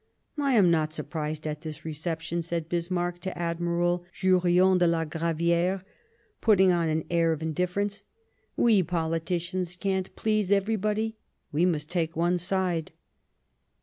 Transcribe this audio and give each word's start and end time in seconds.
"I 0.39 0.53
am 0.53 0.71
not 0.71 0.93
surprised 0.93 1.45
at 1.45 1.61
this 1.61 1.85
reception," 1.85 2.41
said 2.41 2.67
Bis 2.67 2.89
marck 2.89 3.19
to 3.19 3.37
Admiral 3.37 4.03
Jurien 4.11 4.79
de 4.79 4.87
la 4.87 5.05
Graviere, 5.05 5.83
putting 6.41 6.71
on 6.71 6.89
an 6.89 7.03
air 7.11 7.31
of 7.31 7.43
indifference." 7.43 8.01
We 8.67 8.81
politicians 8.81 9.75
can't 9.75 10.15
please 10.15 10.49
everybody; 10.51 11.17
we 11.51 11.67
must 11.67 11.91
take 11.91 12.15
one 12.15 12.39
side." 12.39 12.93